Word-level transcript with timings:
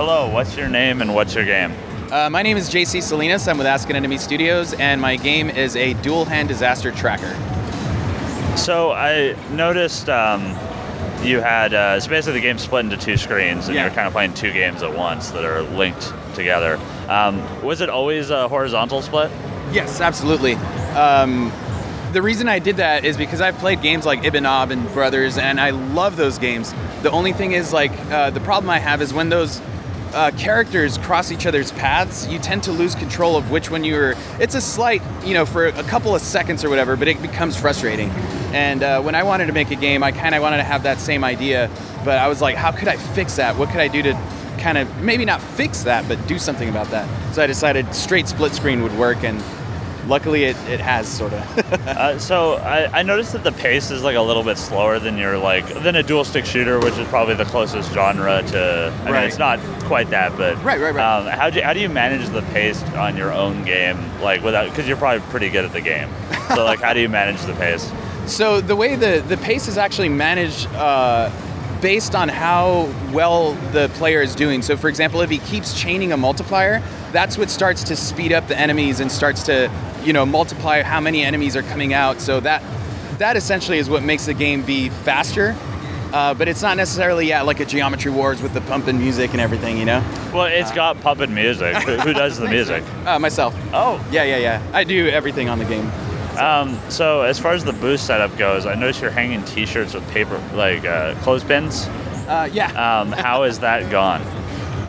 Hello, 0.00 0.30
what's 0.30 0.56
your 0.56 0.70
name 0.70 1.02
and 1.02 1.14
what's 1.14 1.34
your 1.34 1.44
game? 1.44 1.74
Uh, 2.10 2.30
my 2.30 2.40
name 2.40 2.56
is 2.56 2.70
Jaycee 2.70 3.02
Salinas. 3.02 3.46
I'm 3.46 3.58
with 3.58 3.66
Ask 3.66 3.90
an 3.90 3.96
Enemy 3.96 4.16
Studios, 4.16 4.72
and 4.72 4.98
my 4.98 5.16
game 5.16 5.50
is 5.50 5.76
a 5.76 5.92
Duel 5.92 6.24
Hand 6.24 6.48
Disaster 6.48 6.90
Trackher. 6.90 7.36
So 8.56 8.92
I 8.92 9.36
noticed 9.50 10.08
um, 10.08 10.56
you 11.22 11.40
had 11.40 11.74
uh, 11.74 11.96
it's 11.98 12.06
basically 12.06 12.40
the 12.40 12.46
game 12.46 12.56
split 12.56 12.86
into 12.86 12.96
two 12.96 13.18
screens, 13.18 13.66
and 13.66 13.74
Yeah. 13.74 13.84
you're 13.84 13.94
kind 13.94 14.06
of 14.06 14.14
playing 14.14 14.32
two 14.32 14.50
games 14.54 14.82
at 14.82 14.96
once 14.96 15.32
that 15.32 15.44
are 15.44 15.60
linked 15.60 16.14
together. 16.34 16.80
Um, 17.10 17.62
was 17.62 17.82
it 17.82 17.90
always 17.90 18.30
a 18.30 18.48
horizontal 18.48 19.02
split? 19.02 19.30
Yes, 19.70 20.00
absolutely. 20.00 20.54
Um, 20.96 21.52
the 22.12 22.22
reason 22.22 22.48
I 22.48 22.58
did 22.58 22.78
that 22.78 23.04
is 23.04 23.18
because 23.18 23.42
I've 23.42 23.58
played 23.58 23.82
games 23.82 24.06
like 24.06 24.22
Ibb 24.22 24.30
Ibb 24.30 24.34
and 24.38 24.46
Obb 24.46 24.70
and 24.70 24.90
Brothers, 24.94 25.36
and 25.36 25.60
I 25.60 25.70
love 25.70 26.16
those 26.16 26.38
games. 26.38 26.72
The 27.02 27.10
only 27.10 27.34
thing 27.34 27.52
is, 27.52 27.70
like, 27.70 27.92
uh, 28.10 28.30
the 28.30 28.40
problem 28.40 28.70
I 28.70 28.78
have 28.78 29.02
is 29.02 29.12
when 29.12 29.28
those 29.28 29.60
uh, 30.12 30.30
characters 30.32 30.98
cross 30.98 31.30
each 31.30 31.46
other's 31.46 31.72
paths, 31.72 32.26
you 32.28 32.38
tend 32.38 32.62
to 32.64 32.72
lose 32.72 32.94
control 32.94 33.36
of 33.36 33.50
which 33.50 33.70
one 33.70 33.84
you're. 33.84 34.14
It's 34.38 34.54
a 34.54 34.60
slight, 34.60 35.02
you 35.24 35.34
know, 35.34 35.46
for 35.46 35.66
a 35.66 35.82
couple 35.84 36.14
of 36.14 36.22
seconds 36.22 36.64
or 36.64 36.68
whatever, 36.68 36.96
but 36.96 37.08
it 37.08 37.20
becomes 37.22 37.56
frustrating. 37.56 38.10
And 38.52 38.82
uh, 38.82 39.02
when 39.02 39.14
I 39.14 39.22
wanted 39.22 39.46
to 39.46 39.52
make 39.52 39.70
a 39.70 39.76
game, 39.76 40.02
I 40.02 40.12
kind 40.12 40.34
of 40.34 40.42
wanted 40.42 40.58
to 40.58 40.64
have 40.64 40.82
that 40.82 40.98
same 40.98 41.24
idea, 41.24 41.70
but 42.04 42.18
I 42.18 42.28
was 42.28 42.40
like, 42.40 42.56
how 42.56 42.72
could 42.72 42.88
I 42.88 42.96
fix 42.96 43.36
that? 43.36 43.56
What 43.56 43.70
could 43.70 43.80
I 43.80 43.88
do 43.88 44.02
to 44.02 44.12
kind 44.58 44.76
of 44.76 45.02
maybe 45.02 45.24
not 45.24 45.40
fix 45.40 45.84
that, 45.84 46.06
but 46.08 46.26
do 46.26 46.38
something 46.38 46.68
about 46.68 46.88
that? 46.90 47.34
So 47.34 47.42
I 47.42 47.46
decided 47.46 47.94
straight 47.94 48.28
split 48.28 48.52
screen 48.52 48.82
would 48.82 48.96
work, 48.98 49.22
and 49.22 49.40
luckily 50.10 50.44
it, 50.44 50.56
it 50.68 50.80
has 50.80 51.08
sort 51.08 51.32
of. 51.32 51.80
Uh, 51.90 52.18
so 52.18 52.54
I, 52.54 53.00
I 53.00 53.02
noticed 53.02 53.32
that 53.32 53.42
the 53.44 53.52
pace 53.52 53.90
is 53.90 54.02
like 54.02 54.16
a 54.16 54.20
little 54.20 54.42
bit 54.42 54.56
slower 54.56 54.98
than 54.98 55.18
your 55.18 55.36
like 55.36 55.66
than 55.82 55.96
a 55.96 56.02
dual 56.02 56.24
stick 56.24 56.46
shooter, 56.46 56.78
which 56.78 56.96
is 56.96 57.06
probably 57.08 57.34
the 57.34 57.44
closest 57.44 57.92
genre 57.92 58.42
to. 58.42 58.94
I 59.04 59.10
mean, 59.10 59.22
it's 59.24 59.38
not 59.38 59.58
quite 59.84 60.08
that, 60.10 60.36
but 60.36 60.56
Right, 60.64 60.80
right, 60.80 60.94
right. 60.94 61.18
Um, 61.18 61.26
how 61.26 61.50
do 61.50 61.58
you, 61.58 61.64
how 61.64 61.72
do 61.72 61.80
you 61.80 61.88
manage 61.88 62.28
the 62.30 62.42
pace 62.52 62.82
on 62.94 63.16
your 63.16 63.32
own 63.32 63.64
game, 63.64 63.98
like 64.20 64.42
without 64.42 64.68
because 64.70 64.86
you're 64.88 64.96
probably 64.96 65.20
pretty 65.30 65.50
good 65.50 65.64
at 65.64 65.72
the 65.72 65.80
game. 65.80 66.08
So 66.54 66.64
like, 66.64 66.80
how 66.80 66.92
do 66.94 67.00
you 67.00 67.08
manage 67.08 67.40
the 67.42 67.54
pace? 67.54 67.90
So 68.26 68.60
the 68.60 68.76
way 68.76 68.94
the 68.94 69.24
the 69.26 69.36
pace 69.38 69.66
is 69.66 69.76
actually 69.76 70.10
managed 70.10 70.68
uh, 70.74 71.30
based 71.80 72.14
on 72.14 72.28
how 72.28 72.92
well 73.12 73.52
the 73.72 73.88
player 73.94 74.20
is 74.22 74.34
doing. 74.34 74.62
So 74.62 74.76
for 74.76 74.88
example, 74.88 75.20
if 75.20 75.30
he 75.30 75.38
keeps 75.38 75.78
chaining 75.78 76.12
a 76.12 76.16
multiplier, 76.16 76.82
that's 77.12 77.36
what 77.38 77.50
starts 77.50 77.82
to 77.84 77.96
speed 77.96 78.32
up 78.32 78.46
the 78.48 78.58
enemies 78.58 79.00
and 79.00 79.10
starts 79.10 79.42
to 79.44 79.70
you 80.04 80.12
know 80.12 80.24
multiply 80.24 80.82
how 80.82 81.00
many 81.00 81.22
enemies 81.22 81.56
are 81.56 81.62
coming 81.62 81.92
out. 81.92 82.20
So 82.20 82.40
that 82.40 82.62
that 83.18 83.36
essentially 83.36 83.78
is 83.78 83.88
what 83.90 84.02
makes 84.02 84.26
the 84.26 84.34
game 84.34 84.62
be 84.62 84.88
faster. 84.88 85.56
Uh, 86.12 86.34
but 86.34 86.48
it's 86.48 86.60
not 86.60 86.76
necessarily 86.76 87.28
yeah 87.28 87.42
like 87.42 87.60
a 87.60 87.64
Geometry 87.64 88.10
Wars 88.10 88.42
with 88.42 88.52
the 88.52 88.60
pumping 88.62 88.98
music 88.98 89.30
and 89.30 89.40
everything, 89.40 89.78
you 89.78 89.84
know. 89.84 90.02
Well, 90.34 90.46
it's 90.46 90.72
got 90.72 91.00
pumping 91.00 91.32
music. 91.32 91.76
Who, 91.76 91.96
who 91.98 92.12
does 92.12 92.36
the 92.38 92.48
music? 92.56 92.82
Uh, 93.06 93.18
myself. 93.18 93.54
Oh, 93.72 94.04
Yeah, 94.10 94.24
yeah, 94.24 94.38
yeah. 94.38 94.70
I 94.72 94.82
do 94.84 95.08
everything 95.08 95.48
on 95.48 95.58
the 95.58 95.64
game. 95.64 95.90
Um, 96.40 96.78
so 96.90 97.22
as 97.22 97.38
far 97.38 97.52
as 97.52 97.64
the 97.64 97.72
booth 97.74 98.00
setup 98.00 98.36
goes, 98.38 98.66
I 98.66 98.74
noticed 98.74 99.00
you're 99.02 99.10
hanging 99.10 99.44
T-shirts 99.44 99.94
with 99.94 100.08
paper, 100.10 100.38
like 100.54 100.84
uh, 100.84 101.14
clothespins. 101.22 101.86
Uh, 102.26 102.48
yeah. 102.52 103.00
Um, 103.00 103.12
how 103.12 103.42
is 103.44 103.58
that 103.60 103.90
gone? 103.90 104.22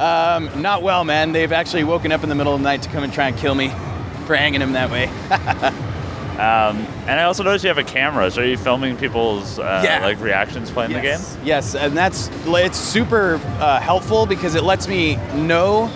Um, 0.02 0.50
not 0.64 0.82
well, 0.82 1.04
man. 1.04 1.32
They've 1.32 1.52
actually 1.52 1.84
woken 1.84 2.12
up 2.12 2.24
in 2.24 2.30
the 2.30 2.34
middle 2.34 2.56
of 2.56 2.60
the 2.60 2.64
night 2.64 2.82
to 2.84 2.90
come 2.90 3.04
and 3.04 3.14
try 3.14 3.28
and 3.28 3.38
kill 3.38 3.54
me 3.54 3.68
for 4.26 4.36
hanging 4.36 4.60
them 4.60 4.72
that 4.74 4.90
way. 4.90 5.12
Um, 6.32 6.78
and 7.06 7.20
I 7.20 7.24
also 7.26 7.44
noticed 7.44 7.64
you 7.64 7.68
have 7.68 7.78
a 7.78 7.84
camera. 7.84 8.32
So 8.32 8.42
are 8.42 8.46
you 8.46 8.58
filming 8.58 8.98
people's 8.98 9.60
uh, 9.60 9.82
Yeah. 9.86 10.04
like 10.04 10.20
reactions 10.20 10.72
playing 10.72 10.90
the 10.94 10.96
game? 11.02 11.20
yes. 11.20 11.38
Yes, 11.44 11.76
and 11.76 11.96
that's 11.96 12.32
it's 12.48 12.80
super 12.80 13.36
uh, 13.60 13.80
helpful 13.80 14.26
because 14.26 14.56
it 14.56 14.64
lets 14.64 14.88
me 14.88 15.18
know 15.36 15.92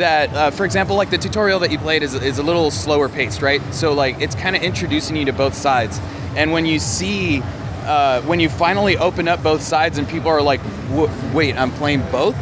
that, 0.00 0.34
uh, 0.34 0.50
for 0.50 0.64
example, 0.64 0.96
like 0.96 1.10
the 1.10 1.18
tutorial 1.18 1.60
that 1.60 1.70
you 1.70 1.78
played 1.78 2.02
is, 2.02 2.14
is 2.14 2.38
a 2.38 2.42
little 2.42 2.70
slower 2.70 3.08
paced, 3.08 3.40
right? 3.40 3.62
So 3.72 3.92
like 3.94 4.20
it's 4.20 4.34
kind 4.34 4.54
of 4.56 4.62
introducing 4.62 5.16
you 5.16 5.24
to 5.26 5.32
both 5.32 5.54
sides, 5.54 6.00
and 6.36 6.52
when 6.52 6.66
you 6.66 6.78
see. 6.78 7.42
Uh, 7.80 8.20
when 8.22 8.38
you 8.38 8.48
finally 8.50 8.98
open 8.98 9.26
up 9.26 9.42
both 9.42 9.62
sides 9.62 9.96
and 9.96 10.06
people 10.06 10.28
are 10.28 10.42
like, 10.42 10.60
"W- 10.90 11.10
"Wait, 11.32 11.56
I'm 11.56 11.70
playing 11.72 12.02
both," 12.12 12.36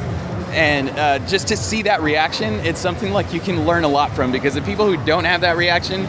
and 0.50 0.90
uh, 0.90 1.20
just 1.20 1.46
to 1.48 1.56
see 1.56 1.82
that 1.82 2.02
reaction, 2.02 2.54
it's 2.66 2.80
something 2.80 3.12
like 3.12 3.32
you 3.32 3.38
can 3.40 3.64
learn 3.64 3.84
a 3.84 3.88
lot 3.88 4.10
from 4.10 4.32
because 4.32 4.54
the 4.54 4.62
people 4.62 4.84
who 4.84 5.02
don't 5.06 5.24
have 5.24 5.42
that 5.42 5.56
reaction, 5.56 6.06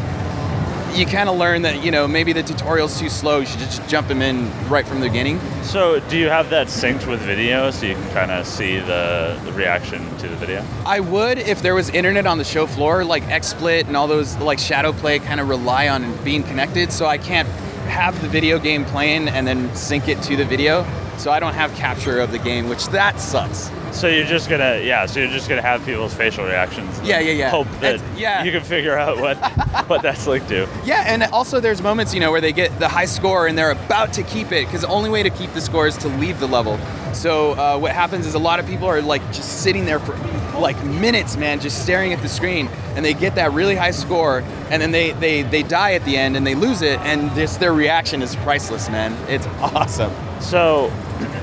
you 0.96 1.06
kind 1.06 1.30
of 1.30 1.38
learn 1.38 1.62
that 1.64 1.84
you 1.84 1.92
know 1.92 2.08
maybe 2.08 2.34
the 2.34 2.44
tutorial's 2.44 3.00
too 3.00 3.10
slow. 3.10 3.40
You 3.40 3.46
should 3.46 3.60
just 3.60 3.88
jump 3.88 4.08
them 4.08 4.22
in 4.22 4.50
right 4.70 4.88
from 4.88 5.00
the 5.00 5.08
beginning. 5.08 5.40
So 5.64 6.00
do 6.10 6.18
you 6.18 6.30
have 6.30 6.50
that 6.50 6.68
synced 6.68 7.08
with 7.08 7.20
video 7.22 7.72
so 7.72 7.86
you 7.86 7.96
can 7.96 8.12
kind 8.12 8.32
of 8.32 8.46
see 8.46 8.80
the, 8.80 9.40
the 9.46 9.52
reaction 9.54 10.00
to 10.18 10.28
the 10.28 10.36
video? 10.36 10.66
I 10.86 11.00
would 11.00 11.38
if 11.40 11.62
there 11.62 11.76
was 11.76 11.90
internet 11.90 12.26
on 12.26 12.38
the 12.38 12.44
show 12.44 12.66
floor, 12.68 13.04
like 13.04 13.24
XSplit 13.24 13.88
and 13.88 13.96
all 13.96 14.08
those 14.08 14.38
like 14.38 14.60
ShadowPlay 14.60 15.24
kind 15.24 15.40
of 15.40 15.50
rely 15.50 15.88
on 15.90 16.16
being 16.24 16.44
connected. 16.44 16.92
So 16.92 17.06
I 17.06 17.18
can't 17.18 17.48
have 17.88 18.22
the 18.22 18.28
video 18.28 18.60
game 18.60 18.86
playing 18.86 19.28
and 19.28 19.46
then 19.46 19.74
sync 19.76 20.08
it 20.08 20.22
to 20.24 20.36
the 20.36 20.46
video. 20.46 20.86
So 21.18 21.32
I 21.32 21.40
don't 21.40 21.54
have 21.54 21.74
capture 21.76 22.20
of 22.20 22.32
the 22.32 22.40
game, 22.40 22.70
which 22.70 22.88
that 22.88 23.20
sucks. 23.20 23.70
So 23.92 24.08
you're 24.08 24.26
just 24.26 24.50
gonna 24.50 24.80
yeah. 24.84 25.06
So 25.06 25.20
you're 25.20 25.30
just 25.30 25.50
gonna 25.50 25.62
have 25.62 25.84
people's 25.86 26.14
facial 26.14 26.46
reactions. 26.46 27.00
Yeah, 27.04 27.20
yeah, 27.20 27.32
yeah. 27.32 27.50
Hope 27.50 27.68
that 27.82 27.96
It's- 27.96 28.20
yeah. 28.20 28.44
you 28.44 28.52
can 28.52 28.62
figure 28.64 28.98
out 28.98 29.20
what 29.20 29.38
what 29.90 30.02
that's 30.02 30.26
linked 30.28 30.48
to. 30.50 30.68
Yeah, 30.86 31.04
and 31.08 31.24
also 31.34 31.60
there's 31.60 31.82
moments, 31.82 32.14
you 32.14 32.20
know, 32.20 32.32
where 32.32 32.42
they 32.42 32.54
get 32.54 32.78
the 32.80 32.88
high 32.88 33.06
score 33.06 33.48
and 33.48 33.58
they're 33.58 33.72
about 33.72 34.14
to 34.14 34.24
keep 34.24 34.52
it 34.52 34.66
because 34.66 34.82
the 34.82 34.88
only 34.88 35.10
way 35.10 35.24
to 35.24 35.30
keep 35.30 35.52
the 35.54 35.62
score 35.62 35.88
is 35.88 35.98
to 35.98 36.08
leave 36.08 36.40
the 36.40 36.48
level. 36.48 36.80
So 37.14 37.54
uh, 37.54 37.78
what 37.78 37.92
happens 37.92 38.26
is 38.28 38.36
a 38.36 38.40
lot 38.40 38.60
of 38.60 38.68
people 38.68 38.88
are 38.88 39.02
like 39.02 39.26
just 39.34 39.62
sitting 39.62 39.86
there 39.86 40.00
for 40.00 40.16
like 40.60 40.82
minutes, 40.84 41.38
man, 41.38 41.60
just 41.60 41.82
staring 41.84 42.12
at 42.14 42.22
the 42.22 42.28
screen, 42.30 42.68
and 42.96 43.04
they 43.06 43.14
get 43.14 43.36
that 43.36 43.54
really 43.54 43.76
high 43.76 43.92
score, 43.92 44.40
and 44.70 44.82
then 44.82 44.92
they 44.92 45.12
they 45.14 45.42
they 45.44 45.64
die 45.64 45.94
at 45.94 46.04
the 46.06 46.16
end 46.18 46.36
and 46.38 46.46
they 46.46 46.54
lose 46.56 46.82
it, 46.82 47.00
and 47.00 47.34
just 47.34 47.60
their 47.60 47.74
reaction 47.74 48.22
is 48.22 48.36
priceless, 48.38 48.90
man. 48.90 49.14
It's 49.30 49.48
awesome. 49.62 50.12
So, 50.42 50.92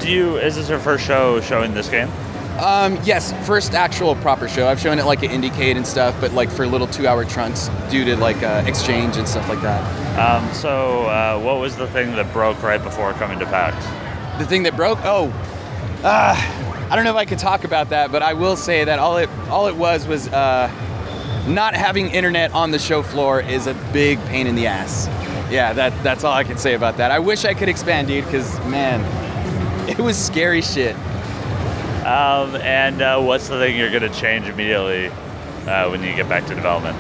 do 0.01 0.11
you? 0.11 0.37
Is 0.37 0.57
this 0.57 0.69
your 0.69 0.79
first 0.79 1.05
show 1.07 1.41
showing 1.41 1.75
this 1.75 1.89
game? 1.89 2.09
Um, 2.59 2.99
yes, 3.05 3.33
first 3.47 3.75
actual 3.75 4.15
proper 4.17 4.49
show. 4.49 4.67
I've 4.67 4.81
shown 4.81 4.99
it 4.99 5.05
like 5.05 5.23
at 5.23 5.31
IndieCade 5.31 5.77
and 5.77 5.87
stuff, 5.87 6.19
but 6.21 6.33
like 6.33 6.51
for 6.51 6.67
little 6.67 6.87
two-hour 6.87 7.27
trunks 7.27 7.69
due 7.91 8.05
to 8.07 8.17
like 8.17 8.43
uh, 8.43 8.65
exchange 8.67 9.19
and 9.19 9.29
stuff 9.29 9.49
like 9.49 9.61
that. 9.61 9.83
Um, 10.19 10.53
so, 10.55 11.03
uh, 11.03 11.39
what 11.39 11.61
was 11.61 11.77
the 11.77 11.87
thing 11.89 12.13
that 12.17 12.33
broke 12.33 12.63
right 12.63 12.83
before 12.83 13.13
coming 13.15 13.39
to 13.41 13.47
PAX? 13.47 13.77
The 14.39 14.47
thing 14.47 14.63
that 14.63 14.75
broke? 14.75 14.99
Oh, 15.03 15.29
uh, 16.03 16.35
I 16.89 16.95
don't 16.95 17.05
know 17.05 17.11
if 17.11 17.17
I 17.17 17.27
could 17.27 17.39
talk 17.39 17.65
about 17.65 17.91
that, 17.91 18.11
but 18.11 18.23
I 18.23 18.33
will 18.33 18.57
say 18.57 18.85
that 18.85 18.99
all 18.99 19.19
it 19.19 19.29
all 19.51 19.67
it 19.67 19.77
was 19.77 20.07
was 20.07 20.29
uh, 20.29 20.71
not 21.47 21.75
having 21.75 22.09
internet 22.09 22.53
on 22.53 22.71
the 22.71 22.79
show 22.79 23.03
floor 23.03 23.41
is 23.41 23.67
a 23.67 23.75
big 23.93 24.19
pain 24.27 24.47
in 24.47 24.55
the 24.55 24.67
ass. 24.67 25.09
Yeah, 25.51 25.75
that 25.75 26.03
that's 26.03 26.25
all 26.25 26.33
I 26.33 26.45
can 26.45 26.57
say 26.57 26.75
about 26.75 26.97
that. 26.97 27.11
I 27.11 27.19
wish 27.19 27.45
I 27.45 27.55
could 27.55 27.69
expand, 27.69 28.09
dude, 28.09 28.25
because 28.25 28.59
man, 28.61 29.01
it 29.89 29.99
was 29.99 30.17
scary 30.17 30.63
shit. 30.63 30.97
Um, 32.07 32.55
and 32.55 33.03
uh, 33.03 33.21
what's 33.21 33.49
the 33.49 33.59
thing 33.59 33.77
you're 33.77 33.91
gonna 33.91 34.09
change 34.09 34.47
immediately 34.47 35.09
uh, 35.67 35.91
when 35.91 36.05
you 36.05 36.15
get 36.15 36.29
back 36.29 36.47
to 36.47 36.55
development? 36.55 36.97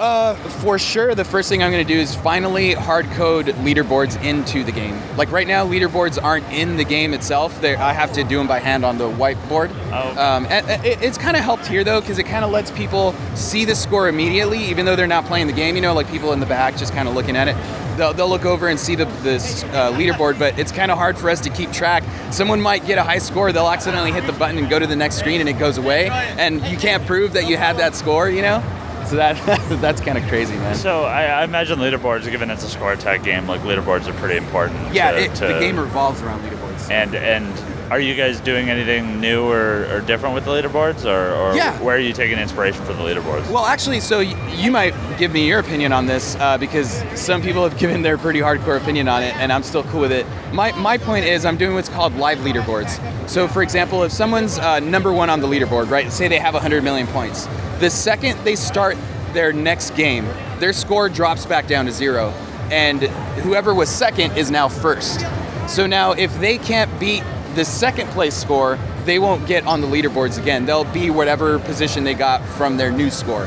Uh, 0.00 0.34
for 0.34 0.78
sure, 0.78 1.14
the 1.14 1.24
first 1.24 1.48
thing 1.48 1.62
I'm 1.62 1.70
going 1.70 1.86
to 1.86 1.92
do 1.94 1.98
is 1.98 2.14
finally 2.14 2.74
hard 2.74 3.06
code 3.12 3.46
leaderboards 3.46 4.22
into 4.22 4.62
the 4.64 4.72
game. 4.72 5.00
Like 5.16 5.30
right 5.32 5.46
now, 5.46 5.66
leaderboards 5.66 6.22
aren't 6.22 6.46
in 6.52 6.76
the 6.76 6.84
game 6.84 7.14
itself. 7.14 7.60
They're, 7.60 7.78
I 7.78 7.92
have 7.92 8.12
to 8.12 8.24
do 8.24 8.38
them 8.38 8.46
by 8.46 8.58
hand 8.58 8.84
on 8.84 8.98
the 8.98 9.08
whiteboard. 9.08 9.70
Oh. 9.92 10.22
Um, 10.22 10.46
it, 10.46 11.02
it's 11.02 11.18
kind 11.18 11.36
of 11.36 11.42
helped 11.42 11.66
here 11.66 11.84
though, 11.84 12.00
because 12.00 12.18
it 12.18 12.24
kind 12.24 12.44
of 12.44 12.50
lets 12.50 12.70
people 12.70 13.14
see 13.34 13.64
the 13.64 13.74
score 13.74 14.08
immediately, 14.08 14.64
even 14.66 14.84
though 14.84 14.96
they're 14.96 15.06
not 15.06 15.24
playing 15.24 15.46
the 15.46 15.52
game. 15.52 15.76
You 15.76 15.82
know, 15.82 15.94
like 15.94 16.08
people 16.08 16.32
in 16.32 16.40
the 16.40 16.46
back 16.46 16.76
just 16.76 16.92
kind 16.92 17.08
of 17.08 17.14
looking 17.14 17.36
at 17.36 17.48
it. 17.48 17.56
They'll, 17.96 18.12
they'll 18.12 18.28
look 18.28 18.44
over 18.44 18.68
and 18.68 18.78
see 18.78 18.94
the 18.94 19.06
this 19.22 19.64
uh, 19.64 19.90
leaderboard, 19.92 20.38
but 20.38 20.58
it's 20.58 20.70
kind 20.70 20.90
of 20.90 20.98
hard 20.98 21.16
for 21.16 21.30
us 21.30 21.40
to 21.40 21.50
keep 21.50 21.72
track. 21.72 22.04
Someone 22.30 22.60
might 22.60 22.84
get 22.84 22.98
a 22.98 23.02
high 23.02 23.18
score, 23.18 23.52
they'll 23.52 23.68
accidentally 23.68 24.12
hit 24.12 24.26
the 24.26 24.34
button 24.34 24.58
and 24.58 24.68
go 24.68 24.78
to 24.78 24.86
the 24.86 24.96
next 24.96 25.16
screen, 25.16 25.40
and 25.40 25.48
it 25.48 25.58
goes 25.58 25.78
away, 25.78 26.10
and 26.10 26.62
you 26.66 26.76
can't 26.76 27.06
prove 27.06 27.32
that 27.32 27.48
you 27.48 27.56
had 27.56 27.78
that 27.78 27.94
score. 27.94 28.28
You 28.28 28.42
know. 28.42 28.75
So 29.06 29.16
that 29.16 29.36
that's 29.80 30.00
kind 30.00 30.18
of 30.18 30.24
crazy, 30.28 30.54
man. 30.56 30.74
So, 30.74 31.04
I, 31.04 31.24
I 31.24 31.44
imagine 31.44 31.78
leaderboards, 31.78 32.30
given 32.30 32.50
it's 32.50 32.64
a 32.64 32.68
score 32.68 32.92
attack 32.92 33.22
game, 33.22 33.46
like 33.46 33.60
leaderboards 33.62 34.06
are 34.08 34.12
pretty 34.14 34.36
important. 34.36 34.92
Yeah, 34.94 35.12
to- 35.12 35.18
it, 35.18 35.34
to- 35.36 35.46
the 35.46 35.58
game 35.60 35.78
revolves 35.78 36.20
around 36.22 36.42
leaderboards. 36.42 36.90
And 36.90 37.14
and 37.14 37.46
are 37.92 38.00
you 38.00 38.16
guys 38.16 38.40
doing 38.40 38.68
anything 38.68 39.20
new 39.20 39.44
or, 39.48 39.86
or 39.94 40.00
different 40.00 40.34
with 40.34 40.44
the 40.44 40.50
leaderboards, 40.50 41.04
or, 41.04 41.32
or 41.34 41.54
Yeah. 41.54 41.80
where 41.80 41.94
are 41.94 42.00
you 42.00 42.12
taking 42.12 42.36
inspiration 42.36 42.84
for 42.84 42.92
the 42.94 43.02
leaderboards? 43.04 43.48
Well, 43.48 43.64
actually, 43.64 44.00
so 44.00 44.18
y- 44.18 44.34
you 44.56 44.72
might 44.72 44.92
give 45.18 45.32
me 45.32 45.46
your 45.46 45.60
opinion 45.60 45.92
on 45.92 46.06
this 46.06 46.34
uh, 46.40 46.58
because 46.58 47.04
some 47.14 47.42
people 47.42 47.62
have 47.62 47.78
given 47.84 48.02
their 48.02 48.18
pretty 48.18 48.40
hardcore 48.40 48.76
opinion 48.76 49.06
on 49.06 49.22
it, 49.22 49.36
and 49.36 49.52
I'm 49.52 49.62
still 49.62 49.84
cool 49.84 50.00
with 50.00 50.10
it. 50.10 50.26
My, 50.52 50.72
my 50.72 50.98
point 50.98 51.26
is, 51.26 51.44
I'm 51.44 51.56
doing 51.56 51.74
what's 51.74 51.88
called 51.88 52.16
live 52.16 52.38
leaderboards. 52.38 52.98
So, 53.30 53.46
for 53.46 53.62
example, 53.62 54.02
if 54.02 54.10
someone's 54.10 54.58
uh, 54.58 54.80
number 54.80 55.12
one 55.12 55.30
on 55.30 55.38
the 55.38 55.46
leaderboard, 55.46 55.88
right, 55.88 56.10
say 56.10 56.26
they 56.26 56.40
have 56.40 56.54
100 56.54 56.82
million 56.82 57.06
points, 57.06 57.46
the 57.78 57.90
second 57.90 58.38
they 58.44 58.56
start 58.56 58.96
their 59.32 59.52
next 59.52 59.90
game, 59.90 60.26
their 60.58 60.72
score 60.72 61.08
drops 61.08 61.46
back 61.46 61.66
down 61.66 61.86
to 61.86 61.92
zero, 61.92 62.30
and 62.70 63.02
whoever 63.42 63.74
was 63.74 63.88
second 63.88 64.36
is 64.36 64.50
now 64.50 64.68
first. 64.68 65.20
So 65.68 65.86
now, 65.86 66.12
if 66.12 66.38
they 66.40 66.58
can't 66.58 67.00
beat 67.00 67.22
the 67.54 67.64
second 67.64 68.08
place 68.10 68.34
score, 68.34 68.78
they 69.04 69.18
won't 69.18 69.46
get 69.46 69.66
on 69.66 69.80
the 69.80 69.86
leaderboards 69.86 70.40
again. 70.40 70.64
They'll 70.66 70.84
be 70.84 71.10
whatever 71.10 71.58
position 71.58 72.04
they 72.04 72.14
got 72.14 72.44
from 72.44 72.76
their 72.76 72.90
new 72.90 73.10
score. 73.10 73.46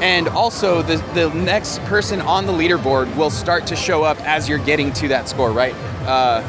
And 0.00 0.28
also, 0.28 0.82
the, 0.82 0.96
the 1.14 1.28
next 1.30 1.80
person 1.84 2.20
on 2.20 2.46
the 2.46 2.52
leaderboard 2.52 3.14
will 3.16 3.30
start 3.30 3.66
to 3.68 3.76
show 3.76 4.04
up 4.04 4.20
as 4.20 4.48
you're 4.48 4.58
getting 4.58 4.92
to 4.94 5.08
that 5.08 5.28
score, 5.28 5.50
right? 5.50 5.74
Uh, 6.06 6.42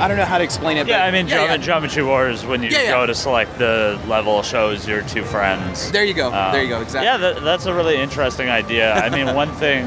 I 0.00 0.08
don't 0.08 0.16
know 0.16 0.24
how 0.24 0.38
to 0.38 0.44
explain 0.44 0.76
it. 0.78 0.86
Yeah, 0.86 0.98
but 0.98 1.02
I 1.02 1.10
mean, 1.10 1.28
yeah, 1.28 1.38
Geom- 1.38 1.46
yeah. 1.48 1.56
Geometry 1.58 2.02
Wars, 2.02 2.44
when 2.46 2.62
you 2.62 2.70
Yeah, 2.70 2.82
yeah. 2.82 2.90
go 2.92 3.06
to 3.06 3.14
select 3.14 3.58
the 3.58 4.00
level, 4.06 4.42
shows 4.42 4.88
your 4.88 5.02
two 5.02 5.22
friends. 5.24 5.90
There 5.92 6.04
you 6.04 6.14
go. 6.14 6.32
Um, 6.32 6.52
there 6.52 6.62
you 6.62 6.68
go. 6.70 6.80
Exactly. 6.80 7.06
Yeah, 7.06 7.16
that, 7.18 7.42
that's 7.42 7.66
a 7.66 7.74
really 7.74 7.96
interesting 7.96 8.48
idea. 8.48 8.94
I 8.94 9.10
mean, 9.10 9.34
one 9.44 9.52
thing, 9.56 9.84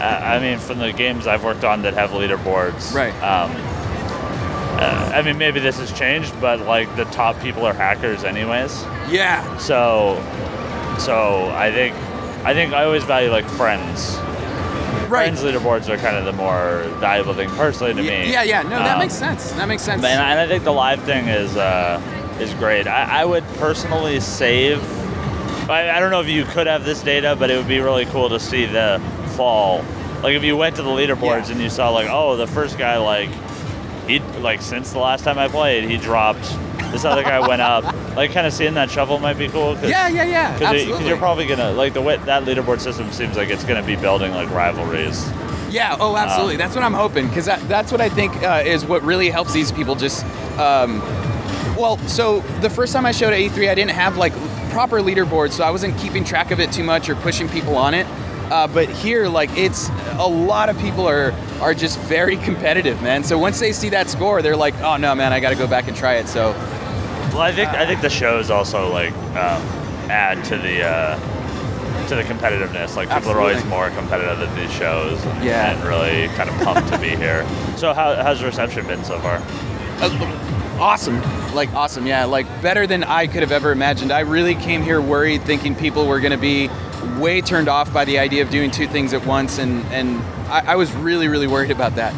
uh, 0.00 0.20
I 0.22 0.38
mean, 0.38 0.58
from 0.58 0.78
the 0.78 0.92
games 0.92 1.26
I've 1.26 1.42
worked 1.44 1.64
on 1.64 1.82
that 1.82 1.94
have 1.94 2.10
leaderboards, 2.10 2.94
Right. 2.94 3.12
Um, 3.22 3.50
uh, 4.80 5.12
I 5.14 5.20
mean, 5.22 5.36
maybe 5.36 5.60
this 5.60 5.78
has 5.78 5.92
changed, 5.92 6.32
but 6.40 6.60
like 6.60 6.94
the 6.96 7.04
top 7.06 7.38
people 7.40 7.66
are 7.66 7.74
hackers, 7.74 8.24
anyways. 8.24 8.82
Yeah. 9.10 9.56
So, 9.58 10.14
so 10.98 11.50
I 11.50 11.70
think, 11.72 11.94
I 12.44 12.54
think 12.54 12.72
I 12.72 12.84
always 12.84 13.04
value 13.04 13.30
like 13.30 13.44
friends. 13.46 14.16
Right. 15.10 15.36
Friends 15.36 15.42
leaderboards 15.42 15.88
are 15.88 15.96
kind 15.98 16.16
of 16.16 16.24
the 16.24 16.32
more 16.32 16.84
valuable 17.00 17.34
thing 17.34 17.50
personally 17.50 17.92
to 17.94 18.00
me. 18.02 18.30
Yeah, 18.32 18.42
yeah. 18.44 18.62
No, 18.62 18.70
that 18.78 18.92
Um, 18.94 18.98
makes 19.00 19.14
sense. 19.14 19.50
That 19.52 19.66
makes 19.68 19.82
sense. 19.82 20.04
and 20.04 20.20
I, 20.22 20.30
and 20.30 20.40
I 20.40 20.46
think 20.46 20.62
the 20.64 20.72
live 20.72 21.02
thing 21.02 21.26
is 21.28 21.56
uh, 21.56 22.00
is 22.40 22.54
great. 22.54 22.86
I, 22.86 23.22
I 23.22 23.24
would 23.24 23.44
personally 23.58 24.20
save. 24.20 24.80
I, 25.68 25.90
I 25.90 26.00
don't 26.00 26.10
know 26.10 26.20
if 26.20 26.28
you 26.28 26.44
could 26.44 26.66
have 26.66 26.84
this 26.84 27.02
data, 27.02 27.36
but 27.38 27.50
it 27.50 27.56
would 27.56 27.68
be 27.68 27.80
really 27.80 28.06
cool 28.06 28.28
to 28.28 28.38
see 28.40 28.66
the 28.66 29.00
fall. 29.36 29.84
Like 30.22 30.34
if 30.34 30.44
you 30.44 30.56
went 30.56 30.76
to 30.76 30.82
the 30.82 30.90
leaderboards 30.90 31.46
Yeah. 31.46 31.52
and 31.52 31.60
you 31.60 31.70
saw 31.70 31.90
like, 31.90 32.08
oh, 32.10 32.36
the 32.36 32.46
first 32.46 32.78
guy 32.78 32.96
like 32.98 33.30
he 34.06 34.20
like 34.40 34.62
since 34.62 34.92
the 34.92 34.98
last 34.98 35.24
time 35.24 35.38
I 35.38 35.48
played, 35.48 35.84
he 35.88 35.96
dropped. 35.96 36.42
This 36.92 37.04
other 37.04 37.22
guy 37.22 37.40
went 37.46 37.62
up. 37.62 37.84
Like 38.16 38.32
kind 38.32 38.46
of 38.46 38.52
seeing 38.52 38.74
that 38.74 38.90
shuffle 38.90 39.18
might 39.18 39.38
be 39.38 39.48
cool. 39.48 39.74
Cause, 39.76 39.88
yeah, 39.88 40.08
yeah, 40.08 40.24
yeah. 40.24 40.52
Because 40.52 40.74
Absolutely. 40.74 41.08
you're 41.08 41.16
probably 41.16 41.46
gonna 41.46 41.72
like 41.72 41.94
the 41.94 42.02
way 42.02 42.16
that 42.16 42.44
leaderboard 42.44 42.80
system 42.80 43.10
seems 43.12 43.36
like 43.36 43.50
it's 43.50 43.64
gonna 43.64 43.82
be 43.82 43.96
building 43.96 44.32
like 44.32 44.50
rivalries. 44.50 45.28
Yeah. 45.70 45.96
Oh, 46.00 46.16
absolutely. 46.16 46.54
Um, 46.54 46.58
that's 46.58 46.74
what 46.74 46.84
I'm 46.84 46.94
hoping 46.94 47.28
because 47.28 47.46
that, 47.46 47.60
that's 47.68 47.92
what 47.92 48.00
I 48.00 48.08
think 48.08 48.34
uh, 48.42 48.62
is 48.64 48.84
what 48.84 49.02
really 49.02 49.30
helps 49.30 49.52
these 49.52 49.70
people 49.70 49.94
just. 49.94 50.24
Um, 50.58 51.00
well, 51.76 51.96
so 52.08 52.40
the 52.60 52.68
first 52.68 52.92
time 52.92 53.06
I 53.06 53.12
showed 53.12 53.32
at 53.32 53.38
E3, 53.38 53.70
I 53.70 53.74
didn't 53.74 53.92
have 53.92 54.16
like 54.16 54.32
proper 54.70 55.00
leaderboards, 55.00 55.52
so 55.52 55.64
I 55.64 55.70
wasn't 55.70 55.96
keeping 55.98 56.24
track 56.24 56.50
of 56.50 56.60
it 56.60 56.72
too 56.72 56.84
much 56.84 57.08
or 57.08 57.14
pushing 57.14 57.48
people 57.48 57.76
on 57.76 57.94
it. 57.94 58.06
Uh, 58.50 58.66
but 58.66 58.88
here, 58.88 59.28
like, 59.28 59.50
it's 59.56 59.88
a 60.18 60.28
lot 60.28 60.68
of 60.68 60.78
people 60.78 61.08
are 61.08 61.32
are 61.60 61.72
just 61.72 61.98
very 62.00 62.36
competitive, 62.38 63.00
man. 63.00 63.22
So 63.22 63.38
once 63.38 63.60
they 63.60 63.72
see 63.72 63.90
that 63.90 64.10
score, 64.10 64.42
they're 64.42 64.56
like, 64.56 64.74
"Oh 64.80 64.96
no, 64.96 65.14
man, 65.14 65.32
I 65.32 65.38
got 65.38 65.50
to 65.50 65.56
go 65.56 65.68
back 65.68 65.86
and 65.86 65.96
try 65.96 66.14
it." 66.14 66.26
So 66.26 66.52
Well, 67.32 67.40
I 67.42 67.52
think 67.52 67.70
I 67.70 67.86
think 67.86 68.00
the 68.00 68.10
shows 68.10 68.50
also 68.50 68.90
like 68.92 69.12
um, 69.36 69.62
add 70.10 70.44
to 70.46 70.56
the 70.58 70.82
uh, 70.84 72.06
to 72.08 72.14
the 72.16 72.22
competitiveness. 72.22 72.96
Like 72.96 73.08
people 73.10 73.30
are 73.30 73.40
always 73.40 73.64
more 73.66 73.90
competitive 73.90 74.40
at 74.40 74.56
these 74.56 74.72
shows, 74.72 75.22
and, 75.24 75.44
Yeah. 75.44 75.70
and 75.72 75.84
really 75.84 76.28
kind 76.36 76.50
of 76.50 76.56
pumped 76.62 76.92
to 76.92 76.98
be 76.98 77.10
here. 77.10 77.46
So 77.80 77.94
how, 77.94 78.14
how's 78.14 78.40
the 78.40 78.46
reception 78.46 78.86
been 78.86 79.02
so 79.04 79.18
far? 79.20 79.40
Uh, 80.02 80.46
awesome 80.78 81.20
like 81.54 81.72
awesome 81.74 82.06
yeah 82.06 82.24
like 82.24 82.46
better 82.62 82.86
than 82.86 83.04
i 83.04 83.26
could 83.26 83.42
have 83.42 83.52
ever 83.52 83.70
imagined 83.70 84.10
i 84.10 84.20
really 84.20 84.54
came 84.54 84.82
here 84.82 84.98
worried 84.98 85.42
thinking 85.42 85.74
people 85.74 86.06
were 86.06 86.20
going 86.20 86.30
to 86.32 86.38
be 86.38 86.70
way 87.18 87.42
turned 87.42 87.68
off 87.68 87.92
by 87.92 88.02
the 88.06 88.18
idea 88.18 88.40
of 88.42 88.48
doing 88.48 88.70
two 88.70 88.86
things 88.86 89.12
at 89.12 89.24
once 89.26 89.58
and 89.58 89.84
and 89.92 90.18
i, 90.50 90.72
I 90.72 90.76
was 90.76 90.90
really 90.94 91.28
really 91.28 91.46
worried 91.46 91.70
about 91.70 91.96
that 91.96 92.14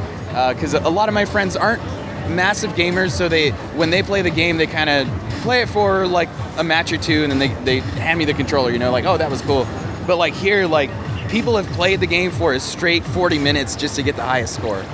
because 0.55 0.75
a 0.75 0.89
lot 0.89 1.09
of 1.09 1.15
my 1.15 1.25
friends 1.25 1.57
aren't 1.57 1.83
massive 2.31 2.73
gamers 2.73 3.11
so 3.11 3.29
they 3.29 3.51
when 3.77 3.91
they 3.91 4.03
play 4.03 4.23
the 4.23 4.31
game 4.31 4.57
they 4.57 4.67
kind 4.67 4.89
of 4.91 5.09
play 5.43 5.63
it 5.63 5.69
for 5.69 6.07
like 6.07 6.29
a 6.59 6.65
match 6.65 6.93
or 6.93 6.97
two 6.99 7.23
and 7.25 7.31
then 7.33 7.39
they, 7.39 7.49
they 7.65 7.81
hand 7.99 8.19
me 8.19 8.25
the 8.25 8.35
controller 8.35 8.71
you 8.71 8.79
know 8.79 8.91
like 8.91 9.05
oh 9.05 9.17
that 9.17 9.31
was 9.31 9.43
cool 9.43 9.67
but 10.07 10.17
like 10.17 10.35
here 10.35 10.67
like 10.67 10.91
people 11.29 11.57
have 11.57 11.67
played 11.69 11.99
the 12.01 12.07
game 12.07 12.31
for 12.31 12.53
a 12.53 12.61
straight 12.61 13.03
40 13.05 13.39
minutes 13.39 13.75
just 13.77 13.97
to 13.97 14.03
get 14.03 14.17
the 14.17 14.23
highest 14.23 14.55
score 14.55 14.85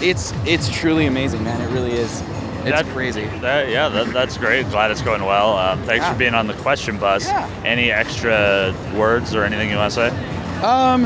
it's 0.00 0.32
it's 0.46 0.68
truly 0.70 1.06
amazing 1.06 1.42
man 1.44 1.60
it 1.60 1.72
really 1.72 1.92
is 1.92 2.22
it's 2.64 2.70
That- 2.82 2.86
crazy 2.86 3.24
That, 3.40 3.68
yeah, 3.70 3.88
that, 3.88 4.08
that's 4.12 4.36
great. 4.36 4.68
Glad 4.68 4.90
it's 4.90 5.00
going 5.00 5.24
well. 5.24 5.56
Um, 5.56 5.80
thanks 5.84 6.04
Yeah. 6.04 6.12
for 6.12 6.18
being 6.18 6.34
on 6.34 6.48
the 6.48 6.54
question 6.54 6.98
bus. 6.98 7.24
Yeah. 7.24 7.48
Any 7.64 7.90
extra 7.92 8.74
words 8.96 9.32
or 9.34 9.44
anything 9.44 9.70
you 9.70 9.76
want 9.76 9.92
to 9.94 10.10
say? 10.10 10.62
Um, 10.62 11.02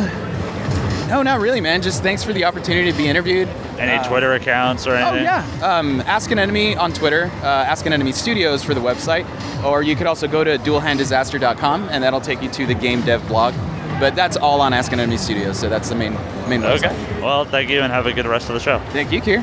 no, 1.08 1.22
not 1.22 1.40
really, 1.40 1.60
man. 1.60 1.82
Just 1.82 2.02
thanks 2.02 2.24
for 2.24 2.32
the 2.32 2.44
opportunity 2.46 2.90
to 2.90 2.96
be 2.96 3.06
interviewed. 3.06 3.48
Any 3.82 3.98
Uh, 3.98 4.08
Twitter 4.08 4.32
accounts 4.34 4.86
or 4.86 4.94
anything? 4.94 5.20
Oh 5.20 5.22
yeah, 5.22 5.44
um, 5.78 6.00
Ask 6.06 6.30
an 6.30 6.38
Enemy 6.38 6.76
on 6.76 6.92
Twitter, 6.92 7.30
uh, 7.42 7.46
Ask 7.46 7.84
an 7.86 7.92
Enemy 7.92 8.12
Studios 8.12 8.62
for 8.62 8.74
the 8.74 8.80
website, 8.80 9.26
or 9.64 9.82
you 9.82 9.96
could 9.96 10.06
also 10.06 10.26
go 10.28 10.44
to 10.44 10.56
duelhanddisaster.com 10.58 11.88
and 11.90 12.02
that'll 12.02 12.20
take 12.20 12.42
you 12.42 12.48
to 12.50 12.66
the 12.66 12.74
game 12.74 13.00
dev 13.02 13.26
blog. 13.28 13.54
But 14.00 14.14
that's 14.16 14.36
all 14.36 14.60
on 14.60 14.72
Ask 14.72 14.92
an 14.92 15.00
Enemy 15.00 15.16
Studios, 15.18 15.58
so 15.58 15.68
that's 15.68 15.88
the 15.88 15.94
main 15.94 16.14
main 16.48 16.62
website. 16.62 16.84
Okay. 16.92 17.20
Well, 17.22 17.44
thank 17.44 17.70
you 17.70 17.80
and 17.82 17.92
have 17.92 18.06
a 18.06 18.12
good 18.12 18.26
rest 18.26 18.48
of 18.48 18.54
the 18.54 18.60
show. 18.60 18.78
Thank 18.90 19.12
you, 19.12 19.20
Kier. 19.20 19.42